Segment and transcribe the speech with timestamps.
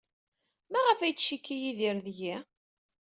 [0.71, 2.35] Maɣef ay yettcikki Yidir deg-i?